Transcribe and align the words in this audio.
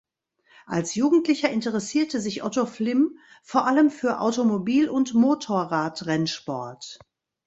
Als 0.65 0.95
Jugendlicher 0.95 1.51
interessierte 1.51 2.19
sich 2.21 2.41
Otto 2.43 2.65
Flimm 2.65 3.19
vor 3.43 3.67
allem 3.67 3.91
für 3.91 4.19
Automobil- 4.19 4.89
und 4.89 5.13
Motorradrennsport. 5.13 6.97